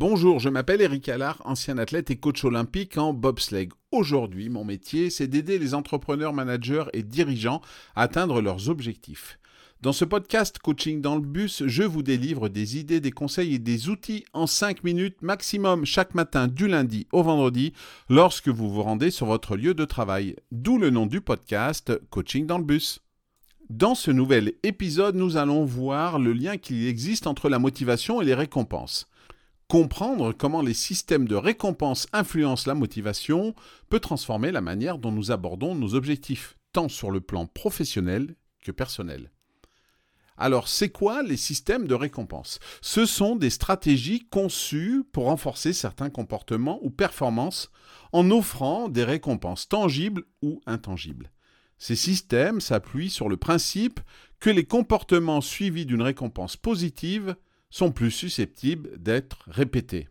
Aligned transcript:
Bonjour, 0.00 0.38
je 0.38 0.48
m'appelle 0.48 0.80
Eric 0.80 1.08
Allard, 1.08 1.42
ancien 1.44 1.76
athlète 1.76 2.12
et 2.12 2.16
coach 2.16 2.44
olympique 2.44 2.96
en 2.98 3.12
bobsleigh. 3.12 3.68
Aujourd'hui, 3.90 4.48
mon 4.48 4.64
métier, 4.64 5.10
c'est 5.10 5.26
d'aider 5.26 5.58
les 5.58 5.74
entrepreneurs, 5.74 6.32
managers 6.32 6.84
et 6.92 7.02
dirigeants 7.02 7.62
à 7.96 8.02
atteindre 8.02 8.40
leurs 8.40 8.68
objectifs. 8.68 9.40
Dans 9.82 9.92
ce 9.92 10.04
podcast 10.04 10.60
Coaching 10.60 11.00
dans 11.00 11.16
le 11.16 11.22
bus, 11.22 11.64
je 11.66 11.82
vous 11.82 12.04
délivre 12.04 12.48
des 12.48 12.78
idées, 12.78 13.00
des 13.00 13.10
conseils 13.10 13.56
et 13.56 13.58
des 13.58 13.88
outils 13.88 14.24
en 14.32 14.46
5 14.46 14.84
minutes 14.84 15.20
maximum 15.20 15.84
chaque 15.84 16.14
matin 16.14 16.46
du 16.46 16.68
lundi 16.68 17.08
au 17.10 17.24
vendredi 17.24 17.72
lorsque 18.08 18.50
vous 18.50 18.70
vous 18.70 18.84
rendez 18.84 19.10
sur 19.10 19.26
votre 19.26 19.56
lieu 19.56 19.74
de 19.74 19.84
travail. 19.84 20.36
D'où 20.52 20.78
le 20.78 20.90
nom 20.90 21.06
du 21.06 21.20
podcast 21.20 21.92
Coaching 22.10 22.46
dans 22.46 22.58
le 22.58 22.64
bus. 22.64 23.00
Dans 23.68 23.96
ce 23.96 24.12
nouvel 24.12 24.52
épisode, 24.62 25.16
nous 25.16 25.36
allons 25.36 25.64
voir 25.64 26.20
le 26.20 26.32
lien 26.32 26.56
qu'il 26.56 26.86
existe 26.86 27.26
entre 27.26 27.48
la 27.48 27.58
motivation 27.58 28.22
et 28.22 28.24
les 28.24 28.34
récompenses. 28.34 29.08
Comprendre 29.68 30.32
comment 30.32 30.62
les 30.62 30.72
systèmes 30.72 31.28
de 31.28 31.34
récompense 31.34 32.06
influencent 32.14 32.66
la 32.66 32.74
motivation 32.74 33.54
peut 33.90 34.00
transformer 34.00 34.50
la 34.50 34.62
manière 34.62 34.96
dont 34.96 35.12
nous 35.12 35.30
abordons 35.30 35.74
nos 35.74 35.94
objectifs, 35.94 36.56
tant 36.72 36.88
sur 36.88 37.10
le 37.10 37.20
plan 37.20 37.44
professionnel 37.44 38.34
que 38.64 38.72
personnel. 38.72 39.30
Alors, 40.38 40.68
c'est 40.68 40.88
quoi 40.88 41.22
les 41.22 41.36
systèmes 41.36 41.86
de 41.86 41.94
récompense? 41.94 42.60
Ce 42.80 43.04
sont 43.04 43.36
des 43.36 43.50
stratégies 43.50 44.26
conçues 44.30 45.04
pour 45.12 45.26
renforcer 45.26 45.74
certains 45.74 46.08
comportements 46.08 46.78
ou 46.80 46.88
performances 46.88 47.70
en 48.12 48.30
offrant 48.30 48.88
des 48.88 49.04
récompenses 49.04 49.68
tangibles 49.68 50.24
ou 50.40 50.62
intangibles. 50.64 51.30
Ces 51.76 51.96
systèmes 51.96 52.62
s'appuient 52.62 53.10
sur 53.10 53.28
le 53.28 53.36
principe 53.36 54.00
que 54.40 54.48
les 54.48 54.64
comportements 54.64 55.42
suivis 55.42 55.84
d'une 55.84 56.00
récompense 56.00 56.56
positive 56.56 57.36
sont 57.70 57.92
plus 57.92 58.10
susceptibles 58.10 58.98
d'être 58.98 59.44
répétés. 59.46 60.08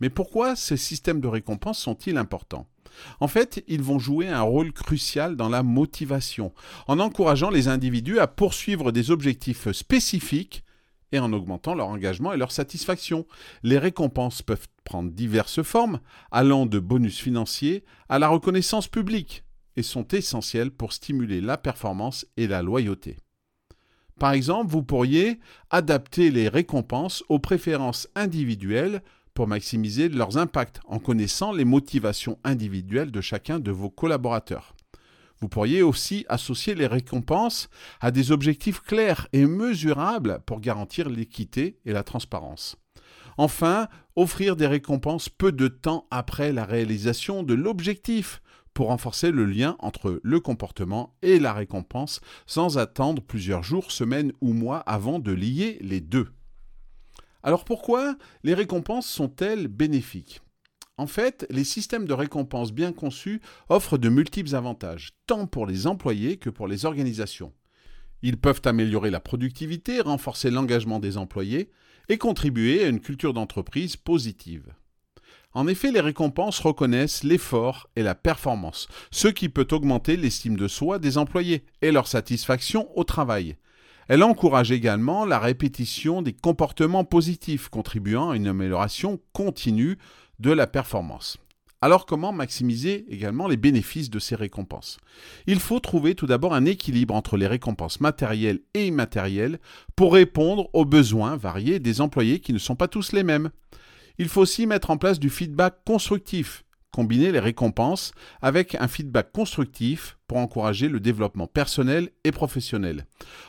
Mais 0.00 0.10
pourquoi 0.10 0.56
ces 0.56 0.76
systèmes 0.76 1.20
de 1.20 1.28
récompense 1.28 1.78
sont-ils 1.78 2.16
importants? 2.16 2.66
En 3.20 3.28
fait, 3.28 3.62
ils 3.68 3.82
vont 3.82 3.98
jouer 3.98 4.28
un 4.28 4.42
rôle 4.42 4.72
crucial 4.72 5.36
dans 5.36 5.48
la 5.48 5.62
motivation, 5.62 6.52
en 6.88 6.98
encourageant 6.98 7.50
les 7.50 7.68
individus 7.68 8.18
à 8.18 8.26
poursuivre 8.26 8.92
des 8.92 9.10
objectifs 9.10 9.70
spécifiques 9.72 10.64
et 11.12 11.18
en 11.18 11.32
augmentant 11.32 11.74
leur 11.74 11.88
engagement 11.88 12.32
et 12.32 12.36
leur 12.36 12.52
satisfaction. 12.52 13.26
Les 13.62 13.78
récompenses 13.78 14.42
peuvent 14.42 14.68
prendre 14.84 15.10
diverses 15.10 15.62
formes, 15.62 16.00
allant 16.30 16.66
de 16.66 16.78
bonus 16.78 17.18
financiers 17.20 17.84
à 18.08 18.18
la 18.18 18.28
reconnaissance 18.28 18.88
publique, 18.88 19.44
et 19.76 19.82
sont 19.82 20.06
essentielles 20.08 20.70
pour 20.70 20.92
stimuler 20.92 21.40
la 21.40 21.58
performance 21.58 22.26
et 22.36 22.46
la 22.46 22.62
loyauté. 22.62 23.16
Par 24.20 24.32
exemple, 24.32 24.70
vous 24.70 24.82
pourriez 24.82 25.40
adapter 25.70 26.30
les 26.30 26.50
récompenses 26.50 27.24
aux 27.30 27.38
préférences 27.38 28.06
individuelles 28.14 29.00
pour 29.32 29.46
maximiser 29.46 30.10
leurs 30.10 30.36
impacts 30.36 30.78
en 30.86 30.98
connaissant 30.98 31.52
les 31.52 31.64
motivations 31.64 32.38
individuelles 32.44 33.10
de 33.10 33.22
chacun 33.22 33.58
de 33.58 33.70
vos 33.70 33.88
collaborateurs. 33.88 34.76
Vous 35.40 35.48
pourriez 35.48 35.80
aussi 35.80 36.26
associer 36.28 36.74
les 36.74 36.86
récompenses 36.86 37.70
à 38.02 38.10
des 38.10 38.30
objectifs 38.30 38.82
clairs 38.82 39.26
et 39.32 39.46
mesurables 39.46 40.40
pour 40.44 40.60
garantir 40.60 41.08
l'équité 41.08 41.78
et 41.86 41.94
la 41.94 42.02
transparence. 42.02 42.76
Enfin, 43.36 43.88
offrir 44.16 44.56
des 44.56 44.66
récompenses 44.66 45.28
peu 45.28 45.52
de 45.52 45.68
temps 45.68 46.06
après 46.10 46.52
la 46.52 46.64
réalisation 46.64 47.42
de 47.42 47.54
l'objectif 47.54 48.42
pour 48.74 48.88
renforcer 48.88 49.30
le 49.30 49.44
lien 49.44 49.76
entre 49.80 50.20
le 50.22 50.40
comportement 50.40 51.16
et 51.22 51.38
la 51.38 51.52
récompense 51.52 52.20
sans 52.46 52.78
attendre 52.78 53.22
plusieurs 53.22 53.62
jours, 53.62 53.90
semaines 53.90 54.32
ou 54.40 54.52
mois 54.52 54.78
avant 54.80 55.18
de 55.18 55.32
lier 55.32 55.78
les 55.80 56.00
deux. 56.00 56.28
Alors 57.42 57.64
pourquoi 57.64 58.16
les 58.44 58.54
récompenses 58.54 59.06
sont-elles 59.06 59.68
bénéfiques? 59.68 60.40
En 60.98 61.06
fait, 61.06 61.46
les 61.48 61.64
systèmes 61.64 62.04
de 62.04 62.12
récompense 62.12 62.72
bien 62.72 62.92
conçus 62.92 63.40
offrent 63.70 63.96
de 63.96 64.10
multiples 64.10 64.54
avantages, 64.54 65.12
tant 65.26 65.46
pour 65.46 65.66
les 65.66 65.86
employés 65.86 66.36
que 66.36 66.50
pour 66.50 66.68
les 66.68 66.84
organisations. 66.84 67.54
Ils 68.22 68.36
peuvent 68.36 68.62
améliorer 68.64 69.10
la 69.10 69.20
productivité, 69.20 70.00
renforcer 70.00 70.50
l'engagement 70.50 71.00
des 71.00 71.16
employés 71.16 71.70
et 72.08 72.18
contribuer 72.18 72.84
à 72.84 72.88
une 72.88 73.00
culture 73.00 73.32
d'entreprise 73.32 73.96
positive. 73.96 74.74
En 75.52 75.66
effet, 75.66 75.90
les 75.90 76.00
récompenses 76.00 76.60
reconnaissent 76.60 77.24
l'effort 77.24 77.88
et 77.96 78.02
la 78.02 78.14
performance, 78.14 78.86
ce 79.10 79.26
qui 79.26 79.48
peut 79.48 79.66
augmenter 79.72 80.16
l'estime 80.16 80.56
de 80.56 80.68
soi 80.68 80.98
des 80.98 81.18
employés 81.18 81.64
et 81.82 81.90
leur 81.90 82.06
satisfaction 82.06 82.88
au 82.96 83.04
travail. 83.04 83.56
Elle 84.06 84.22
encourage 84.22 84.70
également 84.70 85.24
la 85.24 85.38
répétition 85.38 86.22
des 86.22 86.32
comportements 86.32 87.04
positifs, 87.04 87.68
contribuant 87.68 88.30
à 88.30 88.36
une 88.36 88.48
amélioration 88.48 89.20
continue 89.32 89.98
de 90.38 90.50
la 90.50 90.66
performance. 90.66 91.38
Alors 91.82 92.04
comment 92.04 92.32
maximiser 92.32 93.06
également 93.08 93.48
les 93.48 93.56
bénéfices 93.56 94.10
de 94.10 94.18
ces 94.18 94.34
récompenses? 94.34 94.98
Il 95.46 95.60
faut 95.60 95.80
trouver 95.80 96.14
tout 96.14 96.26
d'abord 96.26 96.52
un 96.52 96.66
équilibre 96.66 97.14
entre 97.14 97.38
les 97.38 97.46
récompenses 97.46 98.00
matérielles 98.00 98.60
et 98.74 98.86
immatérielles 98.86 99.58
pour 99.96 100.12
répondre 100.12 100.68
aux 100.74 100.84
besoins 100.84 101.36
variés 101.36 101.78
des 101.78 102.02
employés 102.02 102.40
qui 102.40 102.52
ne 102.52 102.58
sont 102.58 102.76
pas 102.76 102.88
tous 102.88 103.12
les 103.12 103.22
mêmes. 103.22 103.50
Il 104.18 104.28
faut 104.28 104.42
aussi 104.42 104.66
mettre 104.66 104.90
en 104.90 104.98
place 104.98 105.18
du 105.18 105.30
feedback 105.30 105.76
constructif, 105.86 106.64
combiner 106.92 107.32
les 107.32 107.40
récompenses 107.40 108.12
avec 108.42 108.74
un 108.74 108.88
feedback 108.88 109.32
constructif 109.32 110.18
pour 110.26 110.36
encourager 110.36 110.88
le 110.88 111.00
développement 111.00 111.46
personnel 111.46 112.10
et 112.24 112.30
professionnel. 112.30 113.06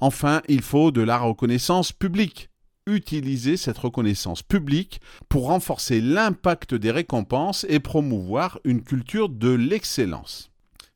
Enfin, 0.00 0.40
il 0.48 0.62
faut 0.62 0.92
de 0.92 1.02
la 1.02 1.18
reconnaissance 1.18 1.92
publique. 1.92 2.48
Utiliser 2.86 3.56
cette 3.56 3.78
reconnaissance 3.78 4.42
publique 4.42 5.00
pour 5.30 5.46
renforcer 5.46 6.02
l'impact 6.02 6.74
des 6.74 6.90
récompenses 6.90 7.64
et 7.70 7.80
promouvoir 7.80 8.60
une 8.64 8.82
culture 8.82 9.30
de 9.30 9.48
l'excellence. 9.48 10.50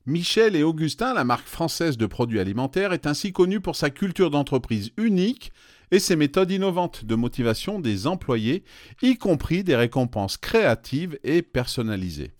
Michel 0.05 0.55
et 0.55 0.61
Augustin, 0.61 1.15
la 1.15 1.23
marque 1.23 1.47
française 1.47 1.97
de 1.97 2.05
produits 2.05 2.39
alimentaires, 2.39 2.93
est 2.93 3.07
ainsi 3.07 3.33
connue 3.33 3.59
pour 3.59 3.75
sa 3.75 3.89
culture 3.89 4.29
d'entreprise 4.29 4.91
unique 4.97 5.51
et 5.89 5.97
ses 5.97 6.15
méthodes 6.15 6.51
innovantes 6.51 7.05
de 7.05 7.15
motivation 7.15 7.79
des 7.79 8.05
employés, 8.05 8.63
y 9.01 9.17
compris 9.17 9.63
des 9.63 9.75
récompenses 9.75 10.37
créatives 10.37 11.17
et 11.23 11.41
personnalisées. 11.41 12.33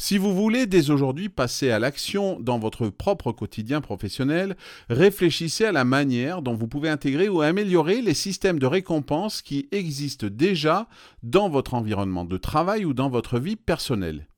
Si 0.00 0.16
vous 0.16 0.32
voulez 0.32 0.66
dès 0.66 0.90
aujourd'hui 0.90 1.28
passer 1.28 1.72
à 1.72 1.80
l'action 1.80 2.38
dans 2.38 2.60
votre 2.60 2.88
propre 2.88 3.32
quotidien 3.32 3.80
professionnel, 3.80 4.56
réfléchissez 4.88 5.64
à 5.64 5.72
la 5.72 5.84
manière 5.84 6.40
dont 6.40 6.54
vous 6.54 6.68
pouvez 6.68 6.88
intégrer 6.88 7.28
ou 7.28 7.40
améliorer 7.40 8.00
les 8.00 8.14
systèmes 8.14 8.60
de 8.60 8.66
récompenses 8.66 9.42
qui 9.42 9.68
existent 9.72 10.28
déjà 10.30 10.86
dans 11.24 11.48
votre 11.48 11.74
environnement 11.74 12.24
de 12.24 12.36
travail 12.36 12.84
ou 12.84 12.94
dans 12.94 13.10
votre 13.10 13.40
vie 13.40 13.56
personnelle. 13.56 14.28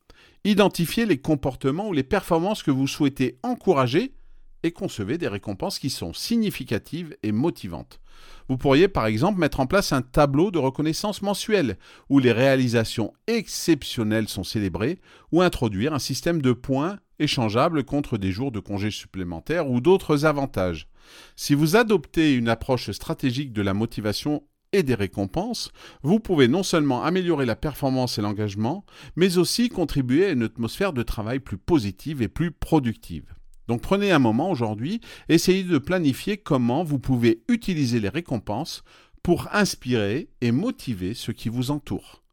Identifiez 0.45 1.05
les 1.05 1.19
comportements 1.19 1.89
ou 1.89 1.93
les 1.93 2.05
performances 2.05 2.63
que 2.63 2.71
vous 2.71 2.87
souhaitez 2.87 3.39
encourager 3.43 4.15
et 4.63 4.73
concevez 4.73 5.19
des 5.19 5.29
récompenses 5.29 5.79
qui 5.79 5.91
sont 5.91 6.13
significatives 6.13 7.17
et 7.23 7.33
motivantes. 7.33 8.01
Vous 8.49 8.59
pourriez 8.59 8.89
par 8.89 9.07
exemple 9.07 9.39
mettre 9.39 9.61
en 9.61 9.67
place 9.67 9.93
un 9.93 10.03
tableau 10.03 10.51
de 10.51 10.59
reconnaissance 10.59 11.23
mensuel 11.23 11.79
où 12.09 12.19
les 12.19 12.33
réalisations 12.33 13.13
exceptionnelles 13.27 14.29
sont 14.29 14.45
célébrées 14.45 14.99
ou 15.33 15.41
introduire 15.43 15.95
un 15.95 15.99
système 15.99 16.43
de 16.43 16.53
points 16.53 16.99
échangeables 17.21 17.85
contre 17.85 18.19
des 18.19 18.33
jours 18.33 18.51
de 18.51 18.61
congés 18.61 18.91
supplémentaires 18.91 19.71
ou 19.71 19.81
d'autres 19.81 20.25
avantages. 20.25 20.89
Si 21.37 21.55
vous 21.55 21.77
adoptez 21.77 22.35
une 22.35 22.49
approche 22.49 22.91
stratégique 22.91 23.53
de 23.53 23.63
la 23.63 23.75
motivation 23.75 24.43
et 24.73 24.83
des 24.83 24.95
récompenses, 24.95 25.71
vous 26.03 26.21
pouvez 26.21 26.49
non 26.49 26.63
seulement 26.63 27.03
améliorer 27.03 27.47
la 27.47 27.57
performance 27.57 28.19
et 28.19 28.23
l'engagement, 28.23 28.85
mais 29.17 29.39
aussi 29.39 29.69
contribuer 29.69 30.27
à 30.27 30.31
une 30.31 30.45
atmosphère 30.45 30.93
de 30.93 31.03
travail 31.03 31.41
plus 31.41 31.59
positive 31.59 32.23
et 32.23 32.29
plus 32.29 32.53
productive. 32.53 33.35
Donc 33.71 33.83
prenez 33.83 34.11
un 34.11 34.19
moment 34.19 34.51
aujourd'hui, 34.51 35.01
essayez 35.29 35.63
de 35.63 35.79
planifier 35.79 36.37
comment 36.37 36.83
vous 36.83 36.99
pouvez 36.99 37.45
utiliser 37.47 38.01
les 38.01 38.09
récompenses 38.09 38.83
pour 39.23 39.47
inspirer 39.53 40.29
et 40.41 40.51
motiver 40.51 41.15
ceux 41.15 41.33
qui 41.33 41.49
vous 41.49 41.71
entourent. 41.71 42.25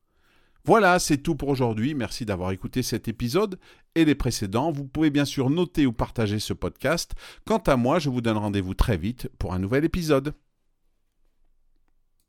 Voilà, 0.65 0.97
c'est 0.97 1.19
tout 1.19 1.35
pour 1.35 1.49
aujourd'hui. 1.49 1.93
Merci 1.93 2.25
d'avoir 2.25 2.49
écouté 2.49 2.81
cet 2.81 3.07
épisode 3.07 3.59
et 3.93 4.03
les 4.03 4.15
précédents. 4.15 4.71
Vous 4.71 4.85
pouvez 4.85 5.11
bien 5.11 5.25
sûr 5.25 5.51
noter 5.51 5.85
ou 5.85 5.93
partager 5.93 6.39
ce 6.39 6.53
podcast. 6.53 7.13
Quant 7.45 7.61
à 7.67 7.75
moi, 7.75 7.99
je 7.99 8.09
vous 8.09 8.21
donne 8.21 8.37
rendez-vous 8.37 8.73
très 8.73 8.97
vite 8.97 9.29
pour 9.37 9.53
un 9.53 9.59
nouvel 9.59 9.85
épisode. 9.85 10.33